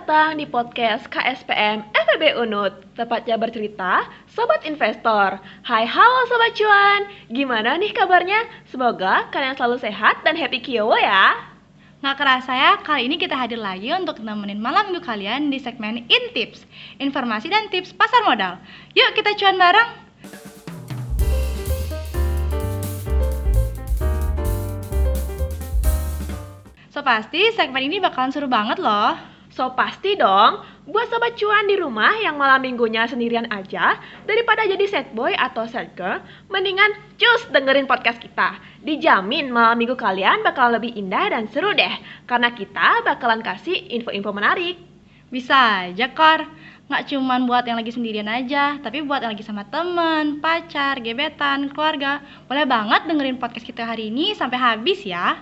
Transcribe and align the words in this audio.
datang 0.00 0.40
di 0.40 0.48
podcast 0.48 1.12
KSPM 1.12 1.84
FEB 1.92 2.40
Unut 2.40 2.72
Tepatnya 2.96 3.36
bercerita 3.36 4.08
Sobat 4.32 4.64
Investor. 4.64 5.36
Hai 5.60 5.84
halo 5.84 6.24
Sobat 6.24 6.56
Cuan. 6.56 7.04
Gimana 7.28 7.76
nih 7.76 7.92
kabarnya? 7.92 8.48
Semoga 8.72 9.28
kalian 9.28 9.60
selalu 9.60 9.76
sehat 9.76 10.24
dan 10.24 10.40
happy 10.40 10.64
kiowo 10.64 10.96
ya. 10.96 11.36
Nggak 12.00 12.16
kerasa 12.16 12.48
ya, 12.48 12.72
kali 12.80 13.12
ini 13.12 13.20
kita 13.20 13.36
hadir 13.36 13.60
lagi 13.60 13.92
untuk 13.92 14.24
nemenin 14.24 14.56
malam 14.56 14.88
minggu 14.88 15.04
kalian 15.04 15.52
di 15.52 15.60
segmen 15.60 16.08
In 16.08 16.24
Tips 16.32 16.64
Informasi 16.96 17.52
dan 17.52 17.68
tips 17.68 17.92
pasar 17.92 18.24
modal. 18.24 18.56
Yuk 18.96 19.12
kita 19.12 19.36
cuan 19.36 19.60
bareng. 19.60 19.90
So 26.88 27.04
pasti 27.04 27.52
segmen 27.52 27.84
ini 27.84 28.00
bakalan 28.00 28.32
seru 28.32 28.48
banget 28.48 28.80
loh 28.80 29.39
So 29.60 29.76
pasti 29.76 30.16
dong, 30.16 30.64
buat 30.88 31.12
sobat 31.12 31.36
cuan 31.36 31.68
di 31.68 31.76
rumah 31.76 32.16
yang 32.16 32.40
malam 32.40 32.64
minggunya 32.64 33.04
sendirian 33.04 33.44
aja, 33.52 34.00
daripada 34.24 34.64
jadi 34.64 34.88
sad 34.88 35.12
boy 35.12 35.36
atau 35.36 35.68
sad 35.68 35.92
girl, 36.00 36.16
mendingan 36.48 36.96
cus 37.20 37.44
dengerin 37.52 37.84
podcast 37.84 38.24
kita. 38.24 38.56
Dijamin 38.80 39.52
malam 39.52 39.76
minggu 39.76 40.00
kalian 40.00 40.40
bakal 40.40 40.72
lebih 40.72 40.96
indah 40.96 41.28
dan 41.28 41.44
seru 41.52 41.76
deh, 41.76 41.92
karena 42.24 42.56
kita 42.56 43.04
bakalan 43.04 43.44
kasih 43.44 43.76
info-info 44.00 44.32
menarik. 44.32 44.80
Bisa 45.28 45.92
aja 45.92 46.08
Kor, 46.08 46.40
nggak 46.88 47.12
cuman 47.12 47.44
buat 47.44 47.68
yang 47.68 47.76
lagi 47.76 47.92
sendirian 47.92 48.32
aja, 48.32 48.80
tapi 48.80 49.04
buat 49.04 49.20
yang 49.20 49.36
lagi 49.36 49.44
sama 49.44 49.68
temen, 49.68 50.40
pacar, 50.40 51.04
gebetan, 51.04 51.68
keluarga. 51.76 52.24
Boleh 52.48 52.64
banget 52.64 53.04
dengerin 53.04 53.36
podcast 53.36 53.68
kita 53.68 53.84
hari 53.84 54.08
ini 54.08 54.32
sampai 54.32 54.56
habis 54.56 55.04
ya. 55.04 55.36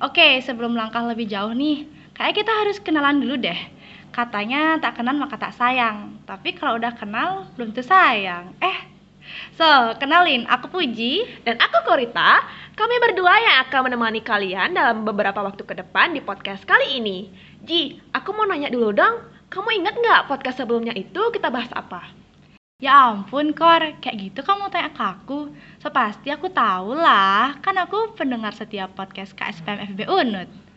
Oke, 0.00 0.40
sebelum 0.40 0.72
langkah 0.72 1.04
lebih 1.04 1.28
jauh 1.28 1.52
nih, 1.52 1.97
kayak 2.18 2.34
kita 2.34 2.50
harus 2.50 2.82
kenalan 2.82 3.22
dulu 3.22 3.38
deh. 3.38 3.56
Katanya 4.10 4.82
tak 4.82 4.98
kenal 4.98 5.14
maka 5.14 5.38
tak 5.38 5.54
sayang, 5.54 6.18
tapi 6.26 6.58
kalau 6.58 6.74
udah 6.74 6.90
kenal 6.98 7.46
belum 7.54 7.70
tentu 7.70 7.86
sayang. 7.86 8.50
Eh, 8.58 8.78
so 9.54 9.94
kenalin, 10.02 10.42
aku 10.50 10.66
Puji. 10.66 11.46
Dan 11.46 11.62
aku 11.62 11.86
Korita, 11.86 12.42
kami 12.74 12.98
berdua 12.98 13.30
yang 13.38 13.56
akan 13.70 13.86
menemani 13.86 14.18
kalian 14.26 14.74
dalam 14.74 15.06
beberapa 15.06 15.38
waktu 15.38 15.62
ke 15.62 15.78
depan 15.78 16.18
di 16.18 16.20
podcast 16.20 16.66
kali 16.66 16.98
ini. 16.98 17.30
Ji, 17.62 18.02
aku 18.10 18.34
mau 18.34 18.42
nanya 18.50 18.74
dulu 18.74 18.90
dong, 18.90 19.22
kamu 19.54 19.78
ingat 19.78 19.94
nggak 19.94 20.26
podcast 20.26 20.58
sebelumnya 20.58 20.98
itu 20.98 21.30
kita 21.30 21.54
bahas 21.54 21.70
apa? 21.70 22.10
Ya 22.82 23.10
ampun 23.10 23.54
Kor, 23.54 23.82
kayak 23.98 24.18
gitu 24.18 24.42
kamu 24.42 24.70
tanya 24.70 24.94
ke 24.94 25.02
aku. 25.02 25.50
So 25.78 25.90
pasti 25.94 26.30
aku 26.34 26.50
tahu 26.50 26.94
lah, 26.94 27.58
kan 27.62 27.74
aku 27.78 28.18
pendengar 28.18 28.54
setiap 28.54 28.94
podcast 28.98 29.34
KSPM 29.34 29.94
FB 29.94 30.06
Unut. 30.06 30.67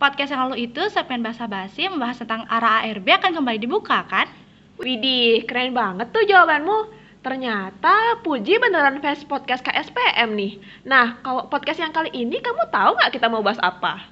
Podcast 0.00 0.32
yang 0.32 0.48
lalu 0.48 0.64
itu 0.64 0.80
segmen 0.88 1.20
bahasa 1.20 1.44
basi 1.44 1.84
membahas 1.84 2.24
tentang 2.24 2.48
arah 2.48 2.88
ARB 2.88 3.04
akan 3.20 3.36
kembali 3.36 3.60
dibuka 3.60 4.00
kan? 4.08 4.32
Widih, 4.80 5.44
keren 5.44 5.76
banget 5.76 6.08
tuh 6.08 6.24
jawabanmu. 6.24 6.88
Ternyata 7.20 8.16
Puji 8.24 8.56
beneran 8.56 9.04
fans 9.04 9.28
podcast 9.28 9.60
KSPM 9.60 10.32
nih. 10.32 10.56
Nah, 10.88 11.20
kalau 11.20 11.52
podcast 11.52 11.84
yang 11.84 11.92
kali 11.92 12.08
ini 12.16 12.40
kamu 12.40 12.72
tahu 12.72 12.96
nggak 12.96 13.12
kita 13.12 13.28
mau 13.28 13.44
bahas 13.44 13.60
apa? 13.60 14.08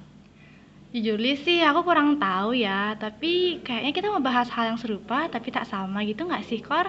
Jujur 0.93 1.17
sih 1.41 1.65
aku 1.65 1.81
kurang 1.81 2.21
tahu 2.21 2.53
ya, 2.53 2.93
tapi 2.93 3.57
kayaknya 3.65 3.89
kita 3.89 4.13
mau 4.13 4.21
bahas 4.21 4.45
hal 4.53 4.69
yang 4.69 4.77
serupa 4.77 5.25
tapi 5.25 5.49
tak 5.49 5.65
sama 5.65 6.05
gitu 6.05 6.29
nggak 6.29 6.45
sih 6.45 6.61
Kor? 6.61 6.85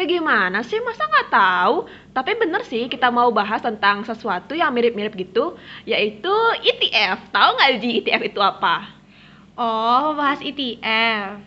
Ya 0.00 0.08
gimana 0.08 0.64
sih, 0.64 0.80
masa 0.80 1.04
nggak 1.04 1.28
tahu? 1.28 1.84
Tapi 2.16 2.32
bener 2.40 2.64
sih 2.64 2.88
kita 2.88 3.12
mau 3.12 3.28
bahas 3.28 3.60
tentang 3.60 4.00
sesuatu 4.00 4.56
yang 4.56 4.72
mirip-mirip 4.72 5.12
gitu, 5.12 5.60
yaitu 5.84 6.32
ETF. 6.64 7.28
Tahu 7.28 7.48
nggak 7.60 7.72
Ji 7.84 8.00
ETF 8.00 8.22
itu 8.24 8.40
apa? 8.40 8.88
Oh, 9.60 10.16
bahas 10.16 10.40
ETF. 10.40 11.44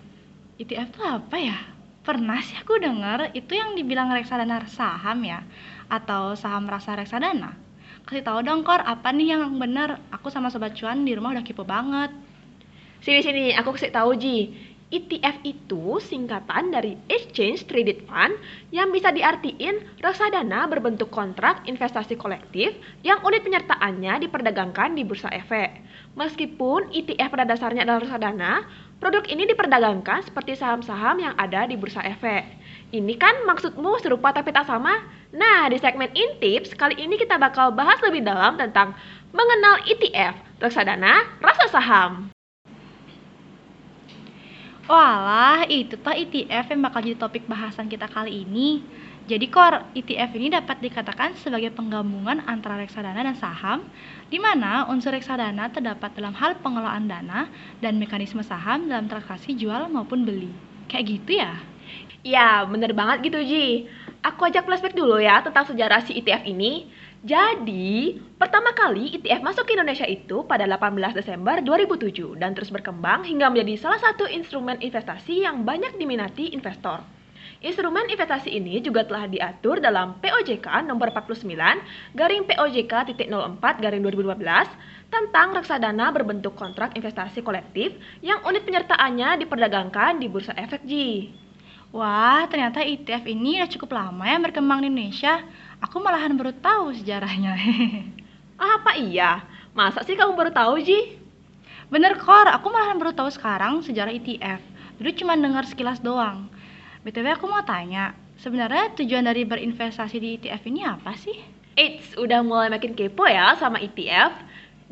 ETF 0.62 0.86
itu 0.94 1.02
apa 1.02 1.36
ya? 1.42 1.58
Pernah 2.06 2.46
sih 2.46 2.54
aku 2.54 2.78
dengar 2.78 3.34
itu 3.34 3.58
yang 3.58 3.74
dibilang 3.74 4.14
reksadana 4.14 4.62
saham 4.70 5.26
ya, 5.26 5.42
atau 5.90 6.38
saham 6.38 6.70
rasa 6.70 6.94
reksadana. 6.94 7.58
Kasih 8.06 8.22
tahu 8.22 8.46
dong 8.46 8.62
Kor, 8.62 8.86
apa 8.86 9.10
nih 9.10 9.34
yang 9.34 9.58
bener? 9.58 9.98
Aku 10.14 10.30
sama 10.30 10.54
sobat 10.54 10.78
cuan 10.78 11.02
di 11.02 11.18
rumah 11.18 11.34
udah 11.34 11.42
kepo 11.42 11.66
banget. 11.66 12.14
Sini 13.02 13.26
sini, 13.26 13.46
aku 13.58 13.74
kasih 13.74 13.90
tahu 13.90 14.14
Ji. 14.14 14.54
ETF 14.94 15.42
itu 15.42 15.98
singkatan 15.98 16.70
dari 16.70 16.94
Exchange 17.10 17.66
Traded 17.66 18.06
Fund 18.06 18.38
yang 18.70 18.94
bisa 18.94 19.10
diartiin 19.10 19.82
reksadana 19.98 20.70
berbentuk 20.70 21.10
kontrak 21.10 21.66
investasi 21.66 22.14
kolektif 22.14 22.78
yang 23.02 23.18
unit 23.26 23.42
penyertaannya 23.42 24.22
diperdagangkan 24.22 24.94
di 24.94 25.02
bursa 25.02 25.34
efek. 25.34 25.82
Meskipun 26.14 26.94
ETF 26.94 27.34
pada 27.34 27.50
dasarnya 27.50 27.90
adalah 27.90 28.06
reksadana, 28.06 28.70
produk 29.02 29.26
ini 29.34 29.50
diperdagangkan 29.50 30.30
seperti 30.30 30.54
saham-saham 30.54 31.18
yang 31.26 31.34
ada 31.42 31.66
di 31.66 31.74
bursa 31.74 32.06
efek. 32.06 32.46
Ini 32.94 33.18
kan 33.18 33.50
maksudmu 33.50 33.98
serupa 33.98 34.30
tapi 34.30 34.54
tak 34.54 34.70
sama? 34.70 35.02
Nah, 35.34 35.66
di 35.74 35.82
segmen 35.82 36.14
In 36.14 36.38
Tips, 36.38 36.78
kali 36.78 37.02
ini 37.02 37.18
kita 37.18 37.42
bakal 37.42 37.74
bahas 37.74 37.98
lebih 38.06 38.22
dalam 38.22 38.62
tentang 38.62 38.94
mengenal 39.34 39.82
ETF, 39.90 40.38
reksadana, 40.62 41.26
rasa 41.42 41.66
saham. 41.74 42.33
Walah, 44.84 45.64
itu 45.72 45.96
tuh 45.96 46.12
ETF 46.12 46.66
yang 46.76 46.82
bakal 46.84 47.00
jadi 47.08 47.16
topik 47.16 47.48
bahasan 47.48 47.88
kita 47.88 48.12
kali 48.12 48.44
ini. 48.44 48.84
Jadi 49.24 49.48
Kor, 49.48 49.74
ETF 49.96 50.32
ini 50.36 50.52
dapat 50.52 50.84
dikatakan 50.84 51.40
sebagai 51.40 51.72
penggabungan 51.72 52.44
antara 52.44 52.76
reksadana 52.76 53.24
dan 53.24 53.38
saham, 53.40 53.88
di 54.28 54.36
mana 54.44 54.84
unsur 54.92 55.16
reksadana 55.16 55.72
terdapat 55.72 56.12
dalam 56.20 56.36
hal 56.36 56.60
pengelolaan 56.60 57.08
dana 57.08 57.48
dan 57.80 57.96
mekanisme 57.96 58.44
saham 58.44 58.92
dalam 58.92 59.08
transaksi 59.08 59.56
jual 59.56 59.88
maupun 59.88 60.28
beli. 60.28 60.52
Kayak 60.92 61.06
gitu 61.08 61.32
ya? 61.40 61.64
Ya, 62.24 62.68
bener 62.68 62.92
banget 62.92 63.32
gitu 63.32 63.40
Ji. 63.40 63.88
Aku 64.24 64.48
ajak 64.48 64.68
flashback 64.68 64.96
dulu 64.96 65.20
ya 65.20 65.40
tentang 65.44 65.64
sejarah 65.68 66.04
si 66.04 66.12
ETF 66.20 66.44
ini. 66.48 66.88
Jadi, 67.24 68.20
pertama 68.36 68.76
kali 68.76 69.16
ETF 69.16 69.48
masuk 69.48 69.64
ke 69.64 69.80
Indonesia 69.80 70.04
itu 70.04 70.44
pada 70.44 70.68
18 70.68 71.16
Desember 71.16 71.64
2007 71.64 72.36
dan 72.36 72.52
terus 72.52 72.68
berkembang 72.68 73.24
hingga 73.24 73.48
menjadi 73.48 73.80
salah 73.80 73.96
satu 74.04 74.28
instrumen 74.28 74.76
investasi 74.84 75.48
yang 75.48 75.64
banyak 75.64 75.96
diminati 75.96 76.52
investor. 76.52 77.00
Instrumen 77.64 78.12
investasi 78.12 78.52
ini 78.60 78.84
juga 78.84 79.08
telah 79.08 79.32
diatur 79.32 79.80
dalam 79.80 80.20
POJK 80.20 80.84
nomor 80.84 81.16
49 81.16 81.48
garing 82.12 82.44
POJK 82.44 83.16
titik 83.16 83.32
04 83.32 83.56
garing 83.80 84.04
2012 84.04 84.44
tentang 85.08 85.56
reksadana 85.56 86.12
berbentuk 86.12 86.60
kontrak 86.60 86.92
investasi 87.00 87.40
kolektif 87.40 87.96
yang 88.20 88.44
unit 88.44 88.68
penyertaannya 88.68 89.48
diperdagangkan 89.48 90.20
di 90.20 90.28
Bursa 90.28 90.52
Efek 90.60 90.84
G. 90.84 90.92
Wah, 91.94 92.50
ternyata 92.50 92.82
ETF 92.82 93.22
ini 93.30 93.62
udah 93.62 93.70
cukup 93.70 93.94
lama 93.94 94.26
ya 94.26 94.42
berkembang 94.42 94.82
di 94.82 94.90
Indonesia. 94.90 95.46
Aku 95.78 96.02
malahan 96.02 96.34
baru 96.34 96.50
tahu 96.50 96.90
sejarahnya. 96.90 97.54
Apa 98.74 98.98
iya? 98.98 99.46
Masa 99.78 100.02
sih 100.02 100.18
kamu 100.18 100.34
baru 100.34 100.50
tahu, 100.50 100.82
Ji? 100.82 101.22
Bener 101.94 102.18
Kor, 102.18 102.50
aku 102.50 102.74
malahan 102.74 102.98
baru 102.98 103.14
tahu 103.14 103.30
sekarang 103.30 103.86
sejarah 103.86 104.10
ETF. 104.10 104.58
Dulu 104.98 105.10
cuma 105.22 105.38
dengar 105.38 105.70
sekilas 105.70 106.02
doang. 106.02 106.50
BTW 107.06 107.38
aku 107.38 107.46
mau 107.46 107.62
tanya, 107.62 108.18
sebenarnya 108.42 108.98
tujuan 108.98 109.30
dari 109.30 109.46
berinvestasi 109.46 110.18
di 110.18 110.30
ETF 110.42 110.64
ini 110.66 110.82
apa 110.82 111.14
sih? 111.14 111.38
Eits, 111.78 112.18
udah 112.18 112.42
mulai 112.42 112.74
makin 112.74 112.98
kepo 112.98 113.30
ya 113.30 113.54
sama 113.62 113.78
ETF. 113.78 114.34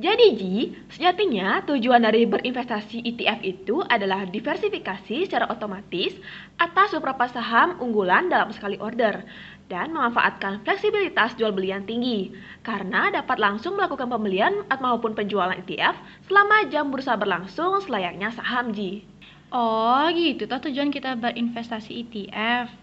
Jadi 0.01 0.27
Ji, 0.33 0.73
sejatinya 0.89 1.61
tujuan 1.61 2.01
dari 2.01 2.25
berinvestasi 2.25 3.05
ETF 3.05 3.39
itu 3.45 3.85
adalah 3.85 4.25
diversifikasi 4.25 5.29
secara 5.29 5.45
otomatis 5.45 6.17
atas 6.57 6.97
beberapa 6.97 7.29
saham 7.29 7.77
unggulan 7.77 8.25
dalam 8.25 8.49
sekali 8.49 8.81
order 8.81 9.21
dan 9.69 9.93
memanfaatkan 9.93 10.65
fleksibilitas 10.65 11.37
jual 11.37 11.53
beli 11.53 11.69
yang 11.69 11.85
tinggi 11.85 12.33
karena 12.65 13.13
dapat 13.13 13.37
langsung 13.37 13.77
melakukan 13.77 14.09
pembelian 14.09 14.65
maupun 14.81 15.13
penjualan 15.13 15.53
ETF 15.53 15.93
selama 16.25 16.65
jam 16.73 16.89
bursa 16.89 17.13
berlangsung 17.13 17.85
selayaknya 17.85 18.33
saham 18.33 18.73
Ji. 18.73 19.05
Oh 19.53 20.09
gitu 20.17 20.49
toh 20.49 20.65
tujuan 20.65 20.89
kita 20.89 21.13
berinvestasi 21.13 22.09
ETF. 22.09 22.73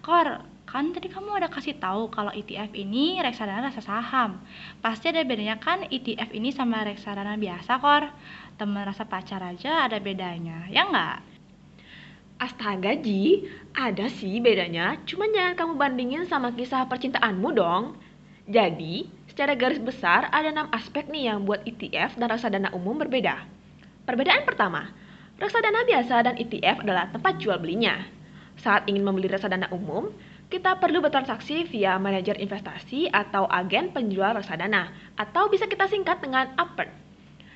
Kor, 0.00 0.40
kan 0.72 0.88
tadi 0.88 1.12
kamu 1.12 1.36
ada 1.36 1.52
kasih 1.52 1.76
tahu 1.76 2.08
kalau 2.08 2.32
ETF 2.32 2.72
ini 2.72 3.20
reksadana 3.20 3.68
rasa 3.68 3.84
saham. 3.84 4.40
Pasti 4.80 5.12
ada 5.12 5.20
bedanya 5.20 5.60
kan 5.60 5.84
ETF 5.84 6.32
ini 6.32 6.48
sama 6.48 6.80
reksadana 6.88 7.36
biasa, 7.36 7.76
Kor. 7.76 8.08
Temen 8.56 8.80
rasa 8.80 9.04
pacar 9.04 9.44
aja 9.44 9.84
ada 9.84 10.00
bedanya, 10.00 10.64
ya 10.72 10.88
nggak? 10.88 11.16
Astaga 12.40 12.96
Ji, 12.96 13.44
ada 13.76 14.08
sih 14.08 14.40
bedanya, 14.40 14.96
cuman 15.04 15.28
jangan 15.36 15.54
kamu 15.60 15.72
bandingin 15.76 16.24
sama 16.24 16.56
kisah 16.56 16.88
percintaanmu 16.88 17.52
dong. 17.52 18.00
Jadi, 18.48 19.12
secara 19.28 19.52
garis 19.52 19.78
besar 19.78 20.32
ada 20.32 20.48
enam 20.48 20.72
aspek 20.72 21.04
nih 21.12 21.28
yang 21.28 21.44
buat 21.44 21.68
ETF 21.68 22.16
dan 22.16 22.32
reksadana 22.32 22.72
umum 22.72 22.96
berbeda. 22.96 23.44
Perbedaan 24.08 24.48
pertama, 24.48 24.88
reksadana 25.36 25.84
biasa 25.84 26.32
dan 26.32 26.34
ETF 26.40 26.80
adalah 26.80 27.12
tempat 27.12 27.36
jual 27.36 27.60
belinya. 27.60 28.08
Saat 28.56 28.88
ingin 28.88 29.04
membeli 29.04 29.28
reksadana 29.28 29.68
umum, 29.68 30.10
kita 30.52 30.76
perlu 30.76 31.00
bertransaksi 31.00 31.64
via 31.64 31.96
manajer 31.96 32.36
investasi 32.36 33.08
atau 33.08 33.48
agen 33.48 33.88
penjual 33.88 34.36
reksadana, 34.36 34.92
atau 35.16 35.48
bisa 35.48 35.64
kita 35.64 35.88
singkat 35.88 36.20
dengan 36.20 36.52
APER. 36.60 36.92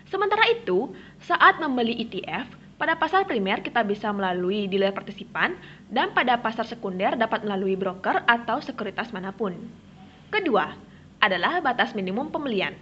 Sementara 0.09 0.49
itu, 0.49 0.97
saat 1.21 1.61
membeli 1.61 1.93
ETF, 2.09 2.57
Pada 2.77 2.93
pasar 2.93 3.25
primer 3.25 3.65
kita 3.65 3.81
bisa 3.89 4.13
melalui 4.13 4.69
dealer 4.69 4.93
partisipan 4.93 5.57
dan 5.89 6.13
pada 6.13 6.37
pasar 6.45 6.69
sekunder 6.69 7.17
dapat 7.17 7.41
melalui 7.41 7.73
broker 7.73 8.21
atau 8.29 8.61
sekuritas 8.61 9.17
mana 9.17 9.33
pun. 9.33 9.57
Kedua, 10.29 10.77
adalah 11.17 11.65
batas 11.65 11.97
minimum 11.97 12.29
pembelian. 12.29 12.77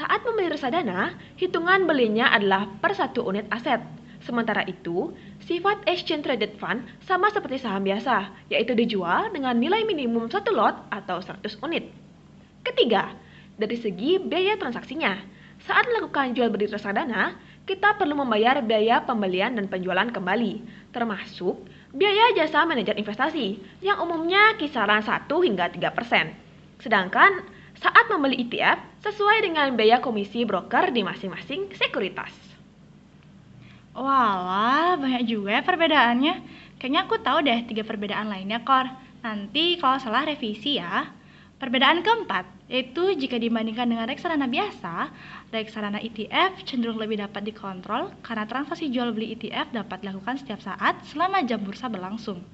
Saat 0.00 0.24
membeli 0.24 0.48
reksadana, 0.48 1.20
hitungan 1.36 1.84
belinya 1.84 2.32
adalah 2.32 2.64
per 2.80 2.96
satu 2.96 3.28
unit 3.28 3.44
aset. 3.52 3.84
Sementara 4.26 4.66
itu, 4.66 5.14
sifat 5.46 5.86
exchange 5.86 6.26
traded 6.26 6.58
fund 6.58 6.82
sama 7.06 7.30
seperti 7.30 7.62
saham 7.62 7.86
biasa, 7.86 8.34
yaitu 8.50 8.74
dijual 8.74 9.30
dengan 9.30 9.54
nilai 9.54 9.86
minimum 9.86 10.26
satu 10.26 10.50
lot 10.50 10.90
atau 10.90 11.22
100 11.22 11.62
unit. 11.62 11.94
Ketiga, 12.66 13.14
dari 13.54 13.78
segi 13.78 14.18
biaya 14.18 14.58
transaksinya. 14.58 15.14
Saat 15.62 15.86
melakukan 15.86 16.34
jual 16.34 16.50
beli 16.50 16.66
reksadana, 16.66 17.38
kita 17.70 17.94
perlu 17.94 18.18
membayar 18.18 18.58
biaya 18.66 19.06
pembelian 19.06 19.54
dan 19.54 19.70
penjualan 19.70 20.10
kembali, 20.10 20.62
termasuk 20.90 21.62
biaya 21.94 22.34
jasa 22.34 22.66
manajer 22.66 22.98
investasi 22.98 23.62
yang 23.78 24.02
umumnya 24.02 24.58
kisaran 24.58 25.06
1 25.06 25.30
hingga 25.46 25.70
3%. 25.70 26.82
Sedangkan 26.82 27.46
saat 27.78 28.10
membeli 28.10 28.42
ETF 28.42 29.06
sesuai 29.06 29.38
dengan 29.46 29.70
biaya 29.78 30.02
komisi 30.02 30.42
broker 30.42 30.90
di 30.90 31.06
masing-masing 31.06 31.70
sekuritas. 31.78 32.45
Walah, 33.96 35.00
banyak 35.00 35.24
juga 35.24 35.56
ya 35.56 35.62
perbedaannya. 35.64 36.34
Kayaknya 36.76 37.00
aku 37.08 37.16
tahu 37.16 37.40
deh 37.40 37.64
tiga 37.64 37.80
perbedaan 37.80 38.28
lainnya, 38.28 38.60
Kor. 38.60 38.84
Nanti 39.24 39.80
kalau 39.80 39.96
salah 39.96 40.28
revisi 40.28 40.76
ya. 40.76 41.08
Perbedaan 41.56 42.04
keempat, 42.04 42.44
yaitu 42.68 43.16
jika 43.16 43.40
dibandingkan 43.40 43.88
dengan 43.88 44.04
reksadana 44.04 44.44
biasa, 44.44 45.08
reksadana 45.48 46.04
ETF 46.04 46.68
cenderung 46.68 47.00
lebih 47.00 47.16
dapat 47.24 47.48
dikontrol 47.48 48.12
karena 48.20 48.44
transaksi 48.44 48.92
jual 48.92 49.16
beli 49.16 49.32
ETF 49.32 49.72
dapat 49.72 50.04
dilakukan 50.04 50.36
setiap 50.36 50.60
saat 50.60 51.00
selama 51.08 51.40
jam 51.48 51.64
bursa 51.64 51.88
berlangsung. 51.88 52.44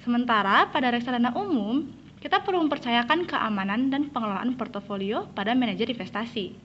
Sementara 0.00 0.72
pada 0.72 0.88
reksadana 0.88 1.36
umum, 1.36 1.84
kita 2.16 2.40
perlu 2.40 2.64
mempercayakan 2.64 3.28
keamanan 3.28 3.92
dan 3.92 4.08
pengelolaan 4.08 4.56
portofolio 4.56 5.28
pada 5.36 5.52
manajer 5.52 5.92
investasi. 5.92 6.56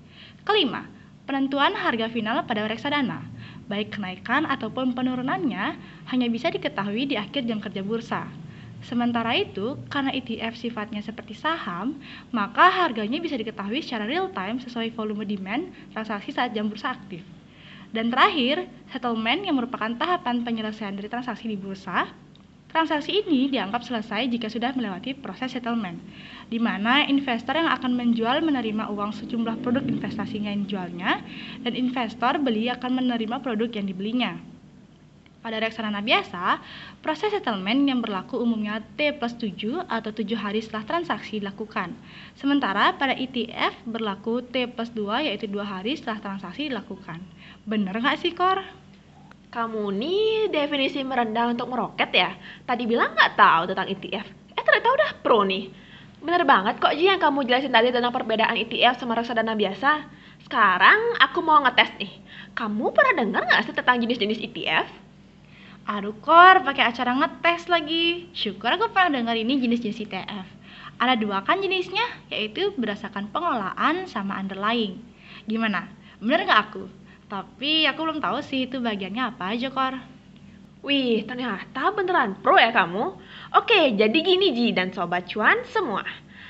Kelima, 0.47 0.87
penentuan 1.25 1.77
harga 1.77 2.09
final 2.09 2.43
pada 2.45 2.65
reksadana, 2.65 3.25
baik 3.69 3.95
kenaikan 3.95 4.43
ataupun 4.49 4.91
penurunannya 4.97 5.77
hanya 6.09 6.27
bisa 6.27 6.49
diketahui 6.49 7.07
di 7.07 7.15
akhir 7.15 7.45
jam 7.47 7.61
kerja 7.61 7.81
bursa. 7.85 8.27
Sementara 8.81 9.37
itu, 9.37 9.77
karena 9.93 10.09
ETF 10.09 10.57
sifatnya 10.57 11.05
seperti 11.05 11.37
saham, 11.37 12.01
maka 12.33 12.65
harganya 12.73 13.21
bisa 13.21 13.37
diketahui 13.37 13.85
secara 13.85 14.09
real 14.09 14.33
time 14.33 14.57
sesuai 14.57 14.97
volume 14.97 15.21
demand 15.21 15.69
transaksi 15.93 16.33
saat 16.33 16.49
jam 16.57 16.65
bursa 16.65 16.97
aktif. 16.97 17.21
Dan 17.93 18.09
terakhir, 18.09 18.65
settlement 18.89 19.45
yang 19.45 19.59
merupakan 19.59 19.91
tahapan 19.93 20.41
penyelesaian 20.41 20.97
dari 20.97 21.11
transaksi 21.11 21.45
di 21.45 21.59
bursa. 21.59 22.09
Transaksi 22.71 23.19
ini 23.19 23.51
dianggap 23.51 23.83
selesai 23.83 24.31
jika 24.31 24.47
sudah 24.47 24.71
melewati 24.71 25.11
proses 25.11 25.51
settlement, 25.51 25.99
di 26.47 26.55
mana 26.55 27.03
investor 27.03 27.59
yang 27.59 27.67
akan 27.67 27.99
menjual 27.99 28.39
menerima 28.39 28.87
uang 28.87 29.11
sejumlah 29.11 29.59
produk 29.59 29.83
investasinya 29.83 30.55
yang 30.55 30.63
dijualnya, 30.63 31.19
dan 31.67 31.75
investor 31.75 32.39
beli 32.39 32.71
akan 32.71 33.03
menerima 33.03 33.43
produk 33.43 33.67
yang 33.75 33.91
dibelinya. 33.91 34.39
Pada 35.43 35.59
reksadana 35.59 35.99
biasa, 35.99 36.63
proses 37.03 37.35
settlement 37.35 37.83
yang 37.83 37.99
berlaku 37.99 38.39
umumnya 38.39 38.79
T 38.95 39.19
plus 39.19 39.35
7 39.35 39.89
atau 39.91 40.15
7 40.15 40.31
hari 40.39 40.63
setelah 40.63 40.87
transaksi 40.87 41.43
dilakukan. 41.43 41.91
Sementara 42.39 42.95
pada 42.95 43.17
ETF 43.17 43.83
berlaku 43.83 44.47
T 44.47 44.71
plus 44.71 44.95
2 44.95 45.27
yaitu 45.27 45.51
2 45.51 45.59
hari 45.59 45.99
setelah 45.99 46.23
transaksi 46.23 46.71
dilakukan. 46.71 47.19
Bener 47.67 47.99
nggak 47.99 48.21
sih, 48.21 48.31
Kor? 48.31 48.80
Kamu 49.51 49.91
nih 49.91 50.47
definisi 50.47 51.03
merendah 51.03 51.51
untuk 51.51 51.67
meroket 51.67 52.07
ya? 52.15 52.31
Tadi 52.63 52.87
bilang 52.87 53.11
nggak 53.11 53.35
tahu 53.35 53.61
tentang 53.67 53.83
ETF. 53.91 54.27
Eh 54.55 54.63
ternyata 54.63 54.87
udah 54.95 55.09
pro 55.19 55.43
nih. 55.43 55.67
Bener 56.23 56.47
banget 56.47 56.79
kok 56.79 56.95
Ji 56.95 57.11
yang 57.11 57.19
kamu 57.19 57.43
jelasin 57.43 57.75
tadi 57.75 57.91
tentang 57.91 58.15
perbedaan 58.15 58.55
ETF 58.55 58.95
sama 59.03 59.19
reksadana 59.19 59.51
biasa. 59.59 60.07
Sekarang 60.47 61.19
aku 61.19 61.43
mau 61.43 61.59
ngetes 61.67 61.99
nih. 61.99 62.13
Kamu 62.55 62.95
pernah 62.95 63.27
dengar 63.27 63.43
nggak 63.43 63.67
sih 63.67 63.75
tentang 63.75 63.99
jenis-jenis 63.99 64.39
ETF? 64.39 64.87
Aduh 65.83 66.15
Kor, 66.23 66.63
pakai 66.63 66.87
acara 66.87 67.11
ngetes 67.11 67.67
lagi. 67.67 68.31
Syukur 68.31 68.71
aku 68.71 68.87
pernah 68.95 69.19
dengar 69.19 69.35
ini 69.35 69.59
jenis-jenis 69.59 70.07
ETF. 70.07 70.47
Ada 70.95 71.19
dua 71.19 71.43
kan 71.43 71.59
jenisnya, 71.59 72.07
yaitu 72.31 72.71
berdasarkan 72.79 73.27
pengelolaan 73.35 74.07
sama 74.07 74.39
underlying. 74.39 75.03
Gimana? 75.43 75.91
Bener 76.23 76.47
nggak 76.47 76.61
aku? 76.71 77.00
Tapi 77.31 77.87
aku 77.87 78.03
belum 78.03 78.19
tahu 78.19 78.43
sih 78.43 78.67
itu 78.67 78.83
bagiannya 78.83 79.23
apa 79.31 79.55
aja 79.55 79.71
Kor. 79.71 79.95
Wih, 80.83 81.23
ternyata 81.23 81.95
beneran 81.95 82.35
pro 82.43 82.59
ya 82.59 82.75
kamu. 82.75 83.15
Oke, 83.55 83.95
jadi 83.95 84.17
gini 84.19 84.51
Ji 84.51 84.75
dan 84.75 84.91
Sobat 84.91 85.31
Cuan 85.31 85.63
semua. 85.71 86.03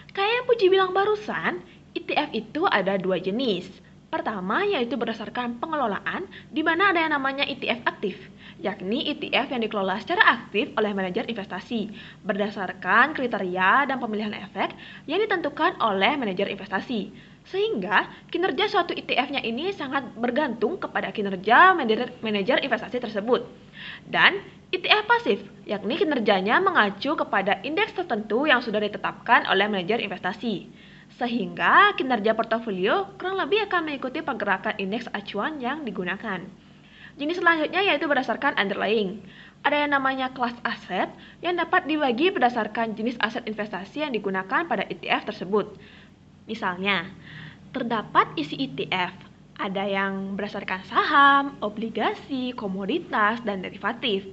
Kayak 0.09 0.41
yang 0.41 0.45
Puji 0.49 0.65
bilang 0.73 0.89
barusan, 0.89 1.61
ETF 1.93 2.33
itu 2.33 2.65
ada 2.65 2.97
dua 2.97 3.21
jenis. 3.21 3.69
Pertama 4.09 4.65
yaitu 4.65 4.97
berdasarkan 4.97 5.61
pengelolaan, 5.61 6.25
di 6.49 6.65
mana 6.65 6.89
ada 6.89 6.99
yang 7.05 7.13
namanya 7.13 7.45
ETF 7.45 7.85
aktif, 7.85 8.17
yakni 8.57 9.05
ETF 9.05 9.53
yang 9.53 9.61
dikelola 9.61 10.01
secara 10.01 10.33
aktif 10.33 10.73
oleh 10.81 10.97
manajer 10.97 11.29
investasi, 11.29 11.93
berdasarkan 12.25 13.13
kriteria 13.13 13.85
dan 13.85 14.01
pemilihan 14.01 14.33
efek 14.33 14.73
yang 15.05 15.21
ditentukan 15.21 15.77
oleh 15.77 16.17
manajer 16.17 16.49
investasi. 16.49 17.30
Sehingga 17.49 18.09
kinerja 18.29 18.69
suatu 18.69 18.93
ETF-nya 18.93 19.41
ini 19.41 19.73
sangat 19.73 20.13
bergantung 20.13 20.77
kepada 20.77 21.09
kinerja 21.09 21.73
manajer 22.21 22.57
investasi 22.61 23.01
tersebut. 23.01 23.45
Dan 24.05 24.39
ETF 24.71 25.03
pasif, 25.09 25.39
yakni 25.65 25.99
kinerjanya 25.99 26.61
mengacu 26.63 27.17
kepada 27.17 27.59
indeks 27.65 27.97
tertentu 27.97 28.45
yang 28.47 28.63
sudah 28.63 28.79
ditetapkan 28.79 29.49
oleh 29.49 29.67
manajer 29.67 29.99
investasi 29.99 30.69
sehingga 31.21 31.93
kinerja 31.99 32.33
portofolio 32.33 33.13
kurang 33.19 33.37
lebih 33.37 33.67
akan 33.69 33.91
mengikuti 33.91 34.25
pergerakan 34.25 34.73
indeks 34.79 35.05
acuan 35.11 35.59
yang 35.59 35.83
digunakan. 35.83 36.41
Jenis 37.19 37.37
selanjutnya 37.37 37.83
yaitu 37.83 38.07
berdasarkan 38.07 38.55
underlying. 38.55 39.19
Ada 39.61 39.85
yang 39.85 39.93
namanya 39.93 40.33
kelas 40.33 40.57
aset 40.65 41.13
yang 41.45 41.53
dapat 41.53 41.85
dibagi 41.85 42.33
berdasarkan 42.33 42.97
jenis 42.97 43.19
aset 43.21 43.45
investasi 43.45 44.01
yang 44.01 44.09
digunakan 44.09 44.65
pada 44.65 44.87
ETF 44.89 45.29
tersebut. 45.29 45.77
Misalnya, 46.51 47.07
terdapat 47.71 48.35
isi 48.35 48.59
ETF, 48.59 49.15
ada 49.55 49.87
yang 49.87 50.35
berdasarkan 50.35 50.83
saham, 50.83 51.55
obligasi, 51.63 52.51
komoditas, 52.51 53.39
dan 53.47 53.63
derivatif. 53.63 54.27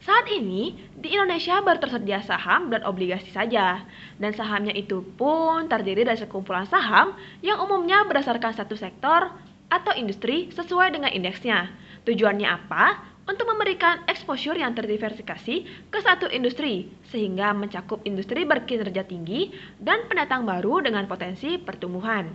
Saat 0.00 0.32
ini, 0.32 0.72
di 0.96 1.12
Indonesia 1.12 1.60
baru 1.60 1.76
tersedia 1.76 2.24
saham 2.24 2.72
dan 2.72 2.80
obligasi 2.88 3.28
saja. 3.28 3.84
Dan 4.16 4.32
sahamnya 4.32 4.72
itu 4.72 5.04
pun 5.20 5.68
terdiri 5.68 6.08
dari 6.08 6.16
sekumpulan 6.16 6.64
saham 6.64 7.12
yang 7.44 7.60
umumnya 7.60 8.08
berdasarkan 8.08 8.56
satu 8.56 8.80
sektor 8.80 9.28
atau 9.68 9.92
industri 9.92 10.48
sesuai 10.56 10.96
dengan 10.96 11.12
indeksnya. 11.12 11.68
Tujuannya 12.08 12.48
apa? 12.48 13.09
Untuk 13.30 13.46
memberikan 13.46 14.02
exposure 14.10 14.58
yang 14.58 14.74
terdiversifikasi 14.74 15.86
ke 15.86 15.98
satu 16.02 16.26
industri, 16.34 16.90
sehingga 17.14 17.54
mencakup 17.54 18.02
industri 18.02 18.42
berkinerja 18.42 19.06
tinggi 19.06 19.54
dan 19.78 20.10
pendatang 20.10 20.42
baru 20.42 20.82
dengan 20.82 21.06
potensi 21.06 21.54
pertumbuhan. 21.54 22.26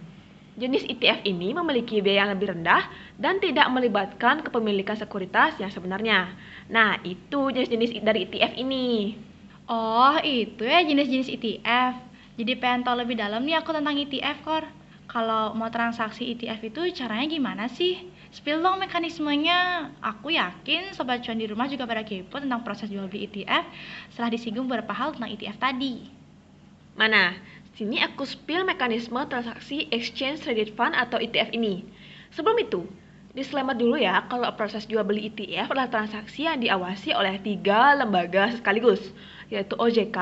Jenis 0.55 0.87
ETF 0.87 1.27
ini 1.27 1.51
memiliki 1.51 1.99
biaya 1.99 2.23
yang 2.23 2.39
lebih 2.39 2.55
rendah 2.55 2.87
dan 3.19 3.43
tidak 3.43 3.67
melibatkan 3.75 4.39
kepemilikan 4.39 4.95
sekuritas 4.95 5.59
yang 5.59 5.67
sebenarnya. 5.67 6.31
Nah, 6.71 6.95
itu 7.03 7.51
jenis-jenis 7.51 7.99
dari 7.99 8.31
ETF 8.31 8.55
ini. 8.55 9.19
Oh, 9.67 10.15
itu 10.23 10.63
ya 10.63 10.79
jenis-jenis 10.79 11.27
ETF. 11.27 11.93
Jadi 12.39 12.55
pengen 12.55 12.87
tahu 12.87 13.03
lebih 13.03 13.19
dalam 13.19 13.43
nih 13.43 13.59
aku 13.59 13.75
tentang 13.75 13.99
ETF, 13.99 14.37
Kor. 14.47 14.63
Kalau 15.11 15.51
mau 15.59 15.67
transaksi 15.67 16.31
ETF 16.31 16.71
itu 16.71 16.81
caranya 17.03 17.27
gimana 17.27 17.67
sih? 17.67 18.14
Spill 18.33 18.63
dong 18.63 18.81
mekanismenya. 18.81 19.91
Aku 20.01 20.33
yakin 20.33 20.95
sobat 20.97 21.21
cuan 21.21 21.37
di 21.37 21.45
rumah 21.45 21.69
juga 21.69 21.85
pada 21.85 22.01
kepo 22.01 22.41
tentang 22.41 22.65
proses 22.65 22.89
jual 22.89 23.05
beli 23.05 23.29
ETF 23.29 23.65
setelah 24.09 24.29
disinggung 24.33 24.65
beberapa 24.65 24.93
hal 24.93 25.13
tentang 25.13 25.29
ETF 25.33 25.57
tadi. 25.61 26.09
Mana? 26.95 27.35
Sini 27.75 27.99
aku 27.99 28.23
spill 28.23 28.63
mekanisme 28.63 29.19
transaksi 29.27 29.91
Exchange 29.91 30.47
Traded 30.47 30.71
Fund 30.79 30.95
atau 30.95 31.19
ETF 31.19 31.51
ini. 31.51 31.83
Sebelum 32.31 32.55
itu, 32.55 32.87
disclaimer 33.35 33.75
dulu 33.75 33.99
ya 33.99 34.23
kalau 34.31 34.47
proses 34.55 34.87
jual 34.87 35.03
beli 35.03 35.27
ETF 35.27 35.75
adalah 35.75 35.91
transaksi 35.91 36.47
yang 36.47 36.63
diawasi 36.63 37.11
oleh 37.11 37.35
tiga 37.43 37.99
lembaga 37.99 38.47
sekaligus, 38.55 39.11
yaitu 39.51 39.75
OJK, 39.75 40.17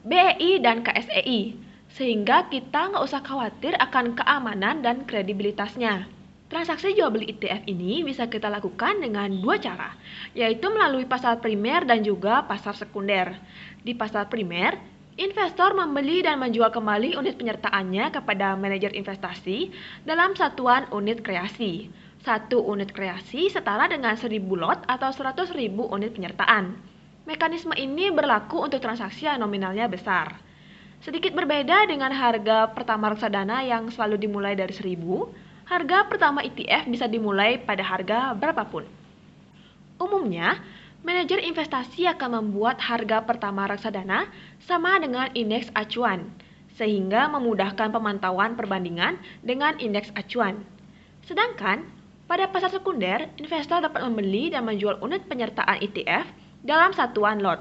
BEI, 0.00 0.64
dan 0.64 0.80
KSEI. 0.80 1.60
Sehingga 1.92 2.48
kita 2.48 2.96
nggak 2.96 3.04
usah 3.04 3.20
khawatir 3.20 3.76
akan 3.76 4.16
keamanan 4.16 4.80
dan 4.80 5.04
kredibilitasnya. 5.04 6.08
Transaksi 6.44 6.92
jual 6.92 7.08
beli 7.08 7.32
ETF 7.32 7.64
ini 7.64 8.04
bisa 8.04 8.28
kita 8.28 8.52
lakukan 8.52 9.00
dengan 9.00 9.32
dua 9.32 9.56
cara, 9.56 9.96
yaitu 10.36 10.68
melalui 10.68 11.08
pasar 11.08 11.40
primer 11.40 11.88
dan 11.88 12.04
juga 12.04 12.44
pasar 12.44 12.76
sekunder. 12.76 13.32
Di 13.80 13.96
pasar 13.96 14.28
primer, 14.28 14.76
Investor 15.14 15.78
membeli 15.78 16.26
dan 16.26 16.42
menjual 16.42 16.74
kembali 16.74 17.14
unit 17.14 17.38
penyertaannya 17.38 18.10
kepada 18.10 18.58
manajer 18.58 18.98
investasi 18.98 19.70
dalam 20.02 20.34
satuan 20.34 20.90
unit 20.90 21.22
kreasi. 21.22 21.86
Satu 22.26 22.58
unit 22.66 22.90
kreasi 22.90 23.46
setara 23.46 23.86
dengan 23.86 24.18
1000 24.18 24.42
lot 24.58 24.82
atau 24.90 25.14
100.000 25.14 25.54
unit 25.70 26.10
penyertaan. 26.18 26.74
Mekanisme 27.30 27.78
ini 27.78 28.10
berlaku 28.10 28.66
untuk 28.66 28.82
transaksi 28.82 29.30
yang 29.30 29.38
nominalnya 29.38 29.86
besar. 29.86 30.34
Sedikit 30.98 31.30
berbeda 31.30 31.86
dengan 31.86 32.10
harga 32.10 32.74
pertama 32.74 33.14
reksadana 33.14 33.62
yang 33.62 33.94
selalu 33.94 34.18
dimulai 34.18 34.58
dari 34.58 34.74
1000, 34.74 34.98
harga 35.64 36.04
pertama 36.08 36.44
ETF 36.44 36.88
bisa 36.88 37.06
dimulai 37.08 37.56
pada 37.60 37.80
harga 37.80 38.36
berapapun. 38.36 38.84
Umumnya, 39.96 40.60
manajer 41.04 41.40
investasi 41.40 42.08
akan 42.10 42.40
membuat 42.40 42.80
harga 42.80 43.24
pertama 43.24 43.68
reksadana 43.68 44.28
sama 44.64 45.00
dengan 45.00 45.32
indeks 45.32 45.72
acuan, 45.72 46.28
sehingga 46.76 47.30
memudahkan 47.32 47.92
pemantauan 47.92 48.56
perbandingan 48.58 49.16
dengan 49.40 49.76
indeks 49.80 50.12
acuan. 50.18 50.64
Sedangkan, 51.24 51.88
pada 52.24 52.48
pasar 52.48 52.72
sekunder, 52.72 53.28
investor 53.36 53.84
dapat 53.84 54.00
membeli 54.04 54.52
dan 54.52 54.64
menjual 54.64 55.00
unit 55.04 55.28
penyertaan 55.28 55.80
ETF 55.80 56.24
dalam 56.64 56.92
satuan 56.96 57.40
lot. 57.40 57.60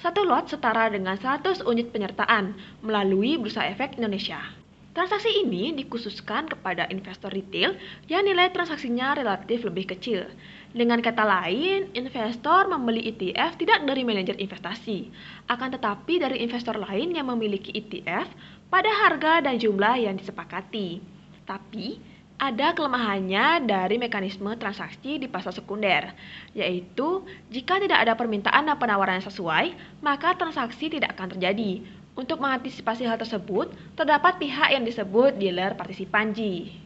Satu 0.00 0.24
lot 0.26 0.48
setara 0.48 0.90
dengan 0.90 1.14
100 1.14 1.62
unit 1.62 1.92
penyertaan 1.92 2.56
melalui 2.82 3.38
Bursa 3.38 3.68
Efek 3.68 4.00
Indonesia. 4.00 4.61
Transaksi 4.92 5.40
ini 5.40 5.72
dikhususkan 5.72 6.52
kepada 6.52 6.84
investor 6.92 7.32
retail 7.32 7.80
yang 8.12 8.28
nilai 8.28 8.52
transaksinya 8.52 9.16
relatif 9.16 9.64
lebih 9.64 9.88
kecil. 9.96 10.28
Dengan 10.76 11.00
kata 11.00 11.24
lain, 11.24 11.88
investor 11.96 12.68
membeli 12.68 13.08
ETF 13.08 13.56
tidak 13.56 13.88
dari 13.88 14.04
manajer 14.04 14.36
investasi, 14.36 15.08
akan 15.48 15.68
tetapi 15.80 16.20
dari 16.20 16.44
investor 16.44 16.76
lain 16.76 17.16
yang 17.16 17.24
memiliki 17.32 17.72
ETF 17.72 18.28
pada 18.68 18.92
harga 18.92 19.48
dan 19.48 19.56
jumlah 19.56 19.96
yang 19.96 20.20
disepakati. 20.20 21.00
Tapi, 21.48 21.96
ada 22.36 22.76
kelemahannya 22.76 23.64
dari 23.64 23.96
mekanisme 23.96 24.52
transaksi 24.60 25.16
di 25.16 25.24
pasar 25.24 25.56
sekunder, 25.56 26.12
yaitu 26.52 27.24
jika 27.48 27.80
tidak 27.80 28.04
ada 28.04 28.12
permintaan 28.12 28.68
dan 28.68 28.76
penawaran 28.76 29.24
yang 29.24 29.28
sesuai, 29.30 29.72
maka 30.04 30.36
transaksi 30.36 30.92
tidak 30.92 31.16
akan 31.16 31.32
terjadi. 31.32 32.01
Untuk 32.12 32.44
mengantisipasi 32.44 33.08
hal 33.08 33.16
tersebut, 33.16 33.72
terdapat 33.96 34.36
pihak 34.36 34.68
yang 34.76 34.84
disebut 34.84 35.40
dealer 35.40 35.72
partisipan 35.72 36.36
Ji. 36.36 36.76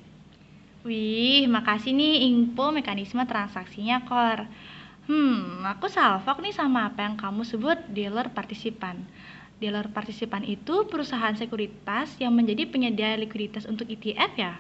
Wih, 0.86 1.50
makasih 1.50 1.90
nih 1.90 2.30
info 2.30 2.70
mekanisme 2.70 3.18
transaksinya, 3.26 4.06
Kor. 4.06 4.46
Hmm, 5.10 5.66
aku 5.66 5.90
salfok 5.90 6.38
nih 6.42 6.54
sama 6.54 6.86
apa 6.86 7.02
yang 7.02 7.18
kamu 7.18 7.42
sebut 7.42 7.78
dealer 7.90 8.30
partisipan. 8.30 9.02
Dealer 9.58 9.90
partisipan 9.90 10.46
itu 10.46 10.86
perusahaan 10.86 11.34
sekuritas 11.34 12.14
yang 12.22 12.30
menjadi 12.30 12.70
penyedia 12.70 13.18
likuiditas 13.18 13.66
untuk 13.66 13.90
ETF 13.90 14.32
ya? 14.38 14.54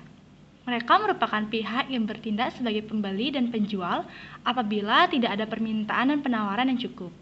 Mereka 0.66 0.98
merupakan 0.98 1.46
pihak 1.46 1.94
yang 1.94 2.10
bertindak 2.10 2.58
sebagai 2.58 2.82
pembeli 2.90 3.30
dan 3.30 3.54
penjual 3.54 4.02
apabila 4.42 5.06
tidak 5.06 5.38
ada 5.38 5.46
permintaan 5.46 6.10
dan 6.10 6.18
penawaran 6.26 6.66
yang 6.74 6.82
cukup. 6.90 7.14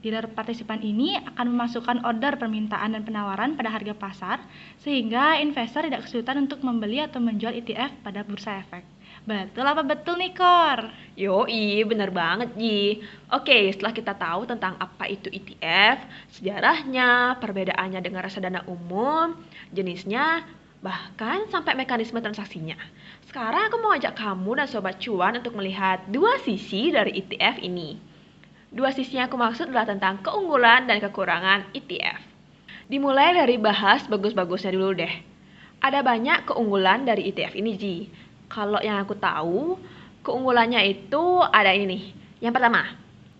Dealer 0.00 0.32
partisipan 0.32 0.80
ini 0.80 1.12
akan 1.12 1.52
memasukkan 1.52 2.08
order 2.08 2.40
permintaan 2.40 2.96
dan 2.96 3.04
penawaran 3.04 3.52
pada 3.52 3.68
harga 3.68 3.92
pasar, 3.92 4.40
sehingga 4.80 5.36
investor 5.44 5.84
tidak 5.84 6.08
kesulitan 6.08 6.48
untuk 6.48 6.64
membeli 6.64 7.04
atau 7.04 7.20
menjual 7.20 7.52
ETF 7.52 8.00
pada 8.00 8.24
bursa 8.24 8.64
efek. 8.64 8.80
Betul 9.28 9.68
apa 9.68 9.84
betul 9.84 10.16
nih, 10.16 10.32
Kor? 10.32 10.88
Yoi, 11.20 11.84
bener 11.84 12.08
banget, 12.08 12.56
Ji. 12.56 13.04
Oke, 13.28 13.68
setelah 13.68 13.92
kita 13.92 14.16
tahu 14.16 14.48
tentang 14.48 14.80
apa 14.80 15.04
itu 15.04 15.28
ETF, 15.28 16.08
sejarahnya, 16.32 17.36
perbedaannya 17.36 18.00
dengan 18.00 18.24
reksadana 18.24 18.64
umum, 18.72 19.36
jenisnya, 19.68 20.48
bahkan 20.80 21.44
sampai 21.52 21.76
mekanisme 21.76 22.16
transaksinya. 22.24 22.80
Sekarang 23.28 23.68
aku 23.68 23.76
mau 23.84 23.92
ajak 23.92 24.16
kamu 24.16 24.64
dan 24.64 24.66
Sobat 24.72 24.96
Cuan 24.96 25.36
untuk 25.36 25.52
melihat 25.52 26.08
dua 26.08 26.40
sisi 26.40 26.88
dari 26.88 27.20
ETF 27.20 27.60
ini. 27.60 28.09
Dua 28.70 28.94
sisi 28.94 29.18
yang 29.18 29.26
aku 29.26 29.34
maksud 29.34 29.74
adalah 29.74 29.82
tentang 29.82 30.22
keunggulan 30.22 30.86
dan 30.86 31.02
kekurangan 31.02 31.74
ETF. 31.74 32.22
Dimulai 32.86 33.34
dari 33.34 33.58
bahas 33.58 34.06
bagus-bagusnya 34.06 34.70
dulu 34.70 34.94
deh. 34.94 35.10
Ada 35.82 36.06
banyak 36.06 36.46
keunggulan 36.46 37.02
dari 37.02 37.34
ETF 37.34 37.58
ini, 37.58 37.74
Ji. 37.74 38.06
Kalau 38.46 38.78
yang 38.78 39.02
aku 39.02 39.18
tahu, 39.18 39.74
keunggulannya 40.22 40.86
itu 40.86 41.42
ada 41.50 41.74
ini 41.74 41.84
nih. 41.90 42.02
Yang 42.46 42.52
pertama, 42.54 42.82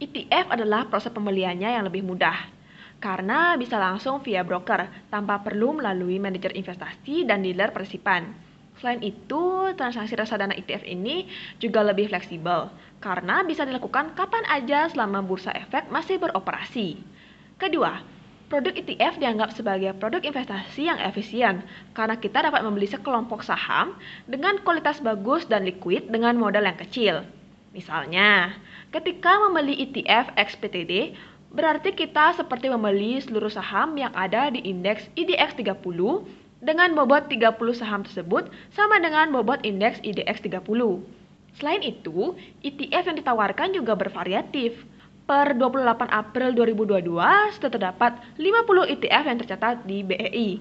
ETF 0.03 0.47
adalah 0.51 0.91
proses 0.91 1.15
pembeliannya 1.15 1.79
yang 1.79 1.87
lebih 1.87 2.03
mudah 2.03 2.59
karena 2.99 3.55
bisa 3.55 3.79
langsung 3.81 4.21
via 4.27 4.43
broker 4.43 5.09
tanpa 5.15 5.41
perlu 5.47 5.79
melalui 5.79 6.19
manajer 6.19 6.59
investasi 6.59 7.23
dan 7.23 7.47
dealer 7.47 7.71
persipan. 7.71 8.35
Selain 8.83 8.99
itu, 9.01 9.71
transaksi 9.79 10.19
reksadana 10.19 10.59
ETF 10.59 10.83
ini 10.91 11.31
juga 11.63 11.87
lebih 11.87 12.11
fleksibel 12.11 12.90
karena 13.00 13.42
bisa 13.42 13.64
dilakukan 13.64 14.12
kapan 14.14 14.45
aja 14.47 14.87
selama 14.92 15.25
bursa 15.25 15.50
efek 15.57 15.88
masih 15.88 16.21
beroperasi. 16.21 17.00
Kedua, 17.57 18.04
produk 18.52 18.76
ETF 18.76 19.16
dianggap 19.16 19.57
sebagai 19.57 19.97
produk 19.97 20.21
investasi 20.21 20.87
yang 20.87 21.00
efisien 21.00 21.64
karena 21.97 22.21
kita 22.21 22.45
dapat 22.45 22.61
membeli 22.61 22.87
sekelompok 22.87 23.40
saham 23.42 23.97
dengan 24.28 24.61
kualitas 24.62 25.00
bagus 25.00 25.49
dan 25.49 25.64
liquid 25.64 26.12
dengan 26.12 26.37
modal 26.37 26.62
yang 26.62 26.76
kecil. 26.76 27.25
Misalnya, 27.73 28.54
ketika 28.92 29.40
membeli 29.42 29.80
ETF 29.80 30.37
XPTD, 30.37 31.16
Berarti 31.50 31.90
kita 31.90 32.30
seperti 32.38 32.71
membeli 32.71 33.19
seluruh 33.19 33.50
saham 33.50 33.99
yang 33.99 34.14
ada 34.14 34.54
di 34.54 34.62
indeks 34.62 35.11
IDX 35.19 35.59
30 35.59 35.83
dengan 36.62 36.95
bobot 36.95 37.26
30 37.26 37.59
saham 37.75 38.07
tersebut 38.07 38.54
sama 38.71 39.02
dengan 39.02 39.35
bobot 39.35 39.59
indeks 39.66 39.99
IDX 40.07 40.47
30. 40.47 40.62
Selain 41.61 41.85
itu, 41.85 42.33
ETF 42.64 43.12
yang 43.12 43.19
ditawarkan 43.21 43.76
juga 43.76 43.93
bervariatif. 43.93 44.81
Per 45.29 45.55
28 45.55 46.11
April 46.11 46.57
2022, 46.59 47.07
sudah 47.55 47.71
terdapat 47.71 48.19
50 48.35 48.93
ETF 48.99 49.23
yang 49.31 49.38
tercatat 49.38 49.76
di 49.87 50.02
BEI. 50.02 50.59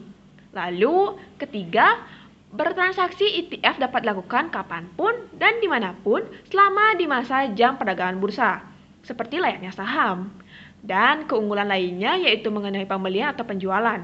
Lalu, 0.54 1.18
ketiga, 1.42 2.06
bertransaksi 2.54 3.48
ETF 3.48 3.82
dapat 3.82 4.06
dilakukan 4.06 4.54
kapan 4.54 4.86
pun 4.94 5.16
dan 5.34 5.58
di 5.58 5.66
mana 5.66 5.98
pun 5.98 6.22
selama 6.54 6.94
di 7.00 7.10
masa 7.10 7.50
jam 7.58 7.82
perdagangan 7.82 8.22
bursa, 8.22 8.62
seperti 9.02 9.42
layaknya 9.42 9.74
saham. 9.74 10.30
Dan 10.80 11.26
keunggulan 11.26 11.68
lainnya 11.68 12.16
yaitu 12.16 12.54
mengenai 12.54 12.86
pembelian 12.86 13.34
atau 13.34 13.44
penjualan. 13.50 14.00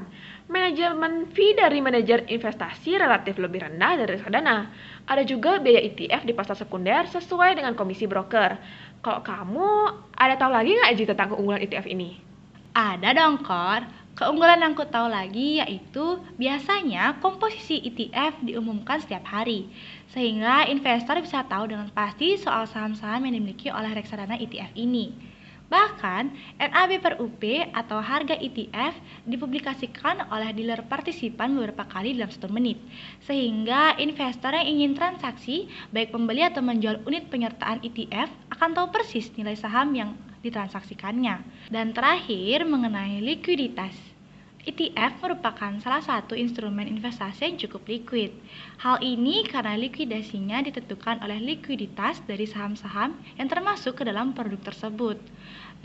Manajemen 0.46 1.26
fee 1.34 1.58
dari 1.58 1.82
manajer 1.82 2.30
investasi 2.30 2.94
relatif 2.94 3.34
lebih 3.34 3.66
rendah 3.66 3.98
dari 3.98 4.14
reksadana. 4.14 4.70
Ada 5.10 5.26
juga 5.26 5.58
biaya 5.58 5.82
ETF 5.82 6.22
di 6.22 6.30
pasar 6.38 6.54
sekunder 6.54 7.10
sesuai 7.10 7.58
dengan 7.58 7.74
komisi 7.74 8.06
broker. 8.06 8.54
Kalau 9.02 9.26
kamu 9.26 9.68
ada 10.14 10.38
tahu 10.38 10.54
lagi 10.54 10.78
nggak 10.78 10.92
Ji 10.94 11.04
tentang 11.10 11.34
keunggulan 11.34 11.66
ETF 11.66 11.90
ini? 11.90 12.22
Ada 12.78 13.10
dong, 13.18 13.42
Kor. 13.42 13.82
Keunggulan 14.16 14.62
yang 14.62 14.72
aku 14.72 14.86
tahu 14.88 15.12
lagi 15.12 15.60
yaitu 15.60 16.22
biasanya 16.40 17.20
komposisi 17.20 17.82
ETF 17.82 18.40
diumumkan 18.40 18.96
setiap 19.02 19.28
hari, 19.28 19.68
sehingga 20.14 20.64
investor 20.70 21.20
bisa 21.20 21.44
tahu 21.44 21.68
dengan 21.68 21.92
pasti 21.92 22.40
soal 22.40 22.64
saham-saham 22.64 23.28
yang 23.28 23.42
dimiliki 23.42 23.68
oleh 23.68 23.92
reksadana 23.92 24.40
ETF 24.40 24.72
ini. 24.72 25.35
Bahkan, 25.66 26.24
NAB 26.62 26.90
per 27.02 27.18
UP 27.18 27.42
atau 27.74 27.98
harga 27.98 28.38
ETF 28.38 28.94
dipublikasikan 29.26 30.30
oleh 30.30 30.54
dealer 30.54 30.86
partisipan 30.86 31.58
beberapa 31.58 31.82
kali 31.90 32.14
dalam 32.14 32.30
satu 32.30 32.46
menit, 32.46 32.78
sehingga 33.26 33.98
investor 33.98 34.54
yang 34.54 34.66
ingin 34.78 34.92
transaksi, 34.94 35.66
baik 35.90 36.14
pembeli 36.14 36.46
atau 36.46 36.62
menjual 36.62 37.02
unit 37.02 37.26
penyertaan 37.26 37.82
ETF, 37.82 38.30
akan 38.54 38.70
tahu 38.78 38.86
persis 38.94 39.26
nilai 39.34 39.58
saham 39.58 39.90
yang 39.90 40.14
ditransaksikannya. 40.46 41.42
Dan 41.66 41.90
terakhir, 41.90 42.62
mengenai 42.62 43.18
likuiditas. 43.18 44.15
ETF 44.66 45.22
merupakan 45.22 45.78
salah 45.78 46.02
satu 46.02 46.34
instrumen 46.34 46.90
investasi 46.90 47.46
yang 47.46 47.54
cukup 47.54 47.86
liquid. 47.86 48.34
Hal 48.82 48.98
ini 48.98 49.46
karena 49.46 49.78
likuidasinya 49.78 50.58
ditentukan 50.66 51.22
oleh 51.22 51.38
likuiditas 51.38 52.18
dari 52.26 52.50
saham-saham 52.50 53.14
yang 53.38 53.46
termasuk 53.46 53.94
ke 53.94 54.02
dalam 54.02 54.34
produk 54.34 54.58
tersebut. 54.66 55.22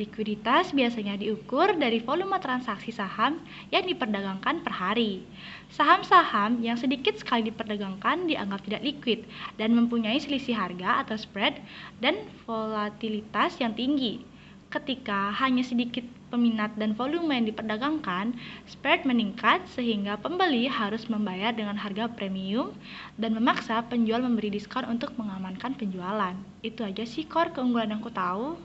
Likuiditas 0.02 0.74
biasanya 0.74 1.14
diukur 1.14 1.78
dari 1.78 2.02
volume 2.02 2.42
transaksi 2.42 2.90
saham 2.90 3.38
yang 3.70 3.86
diperdagangkan 3.86 4.66
per 4.66 4.74
hari. 4.74 5.30
Saham-saham 5.70 6.66
yang 6.66 6.74
sedikit 6.74 7.22
sekali 7.22 7.54
diperdagangkan 7.54 8.26
dianggap 8.26 8.66
tidak 8.66 8.82
liquid 8.82 9.30
dan 9.62 9.78
mempunyai 9.78 10.18
selisih 10.18 10.58
harga 10.58 11.06
atau 11.06 11.22
spread 11.22 11.54
dan 12.02 12.18
volatilitas 12.50 13.62
yang 13.62 13.78
tinggi. 13.78 14.26
Ketika 14.72 15.36
hanya 15.36 15.68
sedikit 15.68 16.08
peminat 16.32 16.80
dan 16.80 16.96
volume 16.96 17.36
yang 17.36 17.44
diperdagangkan, 17.52 18.32
spread 18.64 19.04
meningkat 19.04 19.68
sehingga 19.68 20.16
pembeli 20.16 20.72
harus 20.72 21.12
membayar 21.12 21.52
dengan 21.52 21.76
harga 21.76 22.08
premium 22.08 22.72
dan 23.20 23.36
memaksa 23.36 23.84
penjual 23.92 24.24
memberi 24.24 24.48
diskon 24.48 24.88
untuk 24.88 25.12
mengamankan 25.20 25.76
penjualan. 25.76 26.32
Itu 26.64 26.88
aja 26.88 27.04
sih 27.04 27.28
core 27.28 27.52
keunggulan 27.52 27.92
yang 27.92 28.00
ku 28.00 28.16
tahu. 28.16 28.56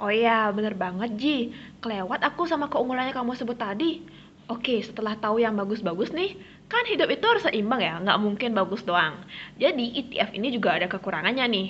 Oh 0.00 0.08
iya, 0.08 0.48
bener 0.56 0.72
banget 0.72 1.10
Ji. 1.20 1.36
Kelewat 1.84 2.24
aku 2.24 2.48
sama 2.48 2.72
keunggulannya 2.72 3.12
kamu 3.12 3.36
sebut 3.36 3.60
tadi. 3.60 4.00
Oke, 4.48 4.80
setelah 4.80 5.20
tahu 5.20 5.44
yang 5.44 5.52
bagus-bagus 5.52 6.16
nih, 6.16 6.32
Kan 6.68 6.84
hidup 6.84 7.08
itu 7.08 7.24
harus 7.24 7.48
seimbang 7.48 7.80
ya, 7.80 7.96
nggak 7.96 8.20
mungkin 8.20 8.52
bagus 8.52 8.84
doang. 8.84 9.24
Jadi 9.56 10.04
ETF 10.04 10.36
ini 10.36 10.52
juga 10.52 10.76
ada 10.76 10.84
kekurangannya 10.84 11.48
nih. 11.48 11.68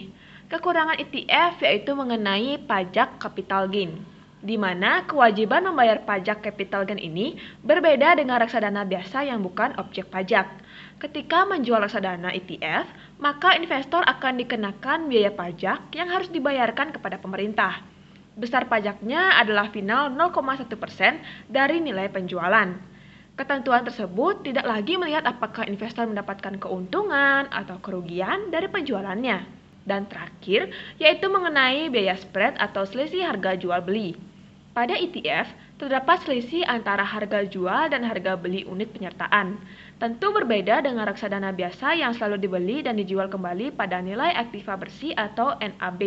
Kekurangan 0.48 0.96
ETF 0.96 1.60
yaitu 1.60 1.92
mengenai 1.92 2.56
pajak 2.64 3.20
capital 3.20 3.68
gain, 3.68 4.00
di 4.40 4.56
mana 4.56 5.04
kewajiban 5.04 5.60
membayar 5.60 6.00
pajak 6.08 6.40
capital 6.40 6.88
gain 6.88 6.96
ini 6.96 7.36
berbeda 7.60 8.16
dengan 8.16 8.40
reksadana 8.40 8.88
biasa 8.88 9.28
yang 9.28 9.44
bukan 9.44 9.76
objek 9.76 10.08
pajak. 10.08 10.48
Ketika 11.04 11.44
menjual 11.44 11.84
reksadana 11.84 12.32
ETF, 12.32 12.88
maka 13.20 13.60
investor 13.60 14.00
akan 14.00 14.40
dikenakan 14.40 15.12
biaya 15.12 15.36
pajak 15.36 15.92
yang 15.92 16.08
harus 16.08 16.32
dibayarkan 16.32 16.96
kepada 16.96 17.20
pemerintah. 17.20 17.84
Besar 18.32 18.72
pajaknya 18.72 19.36
adalah 19.36 19.68
final 19.68 20.08
0,1% 20.16 20.64
dari 21.52 21.84
nilai 21.84 22.08
penjualan. 22.08 22.72
Ketentuan 23.36 23.84
tersebut 23.84 24.48
tidak 24.48 24.64
lagi 24.64 24.96
melihat 24.96 25.28
apakah 25.28 25.68
investor 25.68 26.08
mendapatkan 26.08 26.56
keuntungan 26.56 27.52
atau 27.52 27.76
kerugian 27.84 28.48
dari 28.48 28.72
penjualannya. 28.72 29.57
Dan 29.88 30.04
terakhir, 30.04 30.68
yaitu 31.00 31.33
mengenai 31.33 31.88
biaya 31.88 32.21
spread 32.21 32.61
atau 32.61 32.85
selisih 32.85 33.25
harga 33.25 33.57
jual 33.57 33.80
beli. 33.80 34.12
Pada 34.76 34.92
ETF, 34.95 35.49
terdapat 35.80 36.23
selisih 36.23 36.66
antara 36.68 37.02
harga 37.02 37.42
jual 37.47 37.88
dan 37.90 38.04
harga 38.04 38.37
beli 38.37 38.68
unit 38.68 38.92
penyertaan. 38.92 39.57
Tentu 39.99 40.30
berbeda 40.30 40.83
dengan 40.87 41.07
reksadana 41.07 41.50
biasa 41.50 41.99
yang 41.99 42.14
selalu 42.14 42.38
dibeli 42.38 42.87
dan 42.87 42.95
dijual 42.95 43.26
kembali 43.26 43.75
pada 43.75 43.99
nilai 43.99 44.30
aktiva 44.35 44.78
bersih 44.78 45.14
atau 45.18 45.59
NAB. 45.59 46.02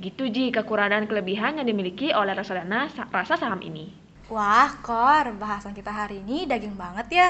Gitu 0.00 0.24
ji 0.28 0.52
kekurangan 0.52 1.08
kelebihan 1.08 1.56
yang 1.56 1.64
dimiliki 1.64 2.12
oleh 2.12 2.36
reksadana 2.36 2.92
rasa 3.08 3.40
saham 3.40 3.64
ini. 3.64 3.88
Wah, 4.28 4.72
Kor, 4.80 5.36
bahasan 5.36 5.72
kita 5.72 5.92
hari 5.92 6.20
ini 6.20 6.44
daging 6.44 6.76
banget 6.76 7.06
ya. 7.12 7.28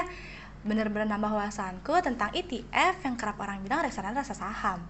Bener-bener 0.65 1.05
nambah 1.05 1.29
wawasanku 1.29 1.93
tentang 2.01 2.33
ETF 2.33 3.03
yang 3.05 3.15
kerap 3.15 3.37
orang 3.37 3.61
bilang 3.61 3.85
reksadana 3.85 4.23
rasa 4.25 4.35
saham. 4.35 4.83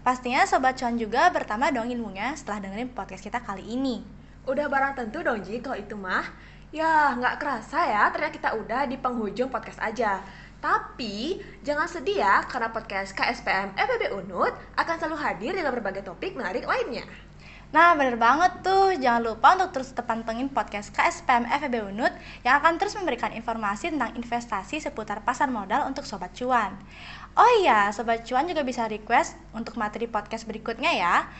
Pastinya 0.00 0.48
Sobat 0.48 0.80
Cuan 0.80 0.96
juga 0.96 1.28
bertambah 1.28 1.76
dong 1.76 1.92
ilmunya 1.92 2.32
setelah 2.32 2.64
dengerin 2.64 2.88
podcast 2.96 3.20
kita 3.20 3.44
kali 3.44 3.60
ini. 3.68 4.00
Udah 4.48 4.64
barang 4.64 4.96
tentu 4.96 5.20
dong 5.20 5.44
Ji 5.44 5.60
kalau 5.60 5.76
itu 5.76 5.92
mah. 5.92 6.24
Ya, 6.72 7.12
nggak 7.12 7.36
kerasa 7.36 7.84
ya 7.84 8.08
ternyata 8.08 8.32
kita 8.32 8.50
udah 8.56 8.88
di 8.88 8.96
penghujung 8.96 9.52
podcast 9.52 9.76
aja. 9.76 10.24
Tapi 10.64 11.36
jangan 11.60 11.84
sedih 11.84 12.24
ya 12.24 12.40
karena 12.48 12.72
podcast 12.72 13.12
KSPM 13.12 13.76
FEB 13.76 14.16
Unut 14.24 14.56
akan 14.80 14.94
selalu 14.96 15.20
hadir 15.20 15.52
dalam 15.52 15.76
berbagai 15.76 16.00
topik 16.08 16.32
menarik 16.32 16.64
lainnya. 16.64 17.04
Nah, 17.70 17.94
bener 17.94 18.18
banget 18.18 18.66
tuh. 18.66 18.98
Jangan 18.98 19.22
lupa 19.22 19.54
untuk 19.54 19.70
terus 19.70 19.94
tetap 19.94 20.10
pantengin 20.10 20.50
podcast 20.50 20.90
KSPM 20.90 21.46
FEB 21.46 21.86
Unut 21.94 22.10
yang 22.42 22.58
akan 22.58 22.82
terus 22.82 22.98
memberikan 22.98 23.30
informasi 23.30 23.94
tentang 23.94 24.10
investasi 24.18 24.82
seputar 24.82 25.22
pasar 25.22 25.46
modal 25.46 25.86
untuk 25.86 26.02
Sobat 26.02 26.34
Cuan. 26.34 26.74
Oh 27.38 27.50
iya, 27.62 27.94
Sobat 27.94 28.26
Cuan 28.26 28.50
juga 28.50 28.66
bisa 28.66 28.90
request 28.90 29.38
untuk 29.54 29.78
materi 29.78 30.10
podcast 30.10 30.50
berikutnya 30.50 30.90
ya. 30.90 31.30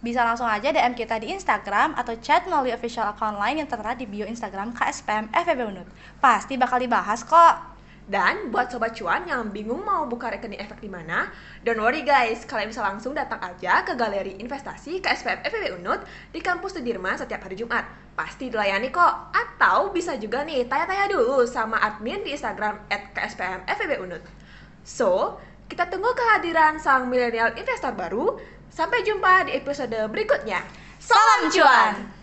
Bisa 0.00 0.24
langsung 0.24 0.48
aja 0.48 0.72
DM 0.72 0.96
kita 0.96 1.20
di 1.20 1.28
Instagram 1.34 1.92
atau 1.92 2.16
chat 2.22 2.48
melalui 2.48 2.72
official 2.72 3.10
account 3.10 3.36
lain 3.36 3.60
yang 3.60 3.68
tertera 3.68 3.92
di 3.92 4.08
bio 4.08 4.24
Instagram 4.24 4.72
KSPM 4.72 5.28
FEB 5.34 5.60
Unut. 5.66 5.88
Pasti 6.22 6.56
bakal 6.56 6.80
dibahas 6.80 7.20
kok. 7.26 7.70
Dan 8.10 8.50
buat 8.50 8.72
sobat 8.72 8.96
cuan 8.96 9.22
yang 9.28 9.54
bingung 9.54 9.86
mau 9.86 10.02
buka 10.08 10.34
rekening 10.34 10.58
efek 10.58 10.82
di 10.82 10.90
mana, 10.90 11.30
don't 11.62 11.78
worry 11.78 12.02
guys, 12.02 12.42
kalian 12.42 12.66
bisa 12.66 12.82
langsung 12.82 13.14
datang 13.14 13.38
aja 13.38 13.86
ke 13.86 13.94
galeri 13.94 14.34
investasi 14.40 14.98
KSPM 14.98 15.46
FEB 15.46 15.78
Unut 15.78 16.02
di 16.34 16.42
kampus 16.42 16.74
Sudirman 16.74 17.14
setiap 17.14 17.46
hari 17.46 17.54
Jumat. 17.54 17.86
Pasti 18.18 18.50
dilayani 18.50 18.90
kok. 18.90 19.30
Atau 19.30 19.94
bisa 19.94 20.16
juga 20.18 20.42
nih 20.42 20.66
tanya-tanya 20.66 21.12
dulu 21.12 21.44
sama 21.46 21.78
admin 21.78 22.24
di 22.24 22.34
Instagram 22.34 22.82
at 22.88 23.12
KSPM 23.14 23.68
FEB 23.68 24.02
Unut. 24.02 24.39
So, 24.84 25.38
kita 25.70 25.86
tunggu 25.86 26.10
kehadiran 26.12 26.82
sang 26.82 27.06
milenial 27.06 27.54
investor 27.54 27.94
baru. 27.94 28.38
Sampai 28.70 29.02
jumpa 29.02 29.50
di 29.50 29.58
episode 29.58 29.96
berikutnya. 30.10 30.62
Salam 31.00 31.50
cuan! 31.50 32.19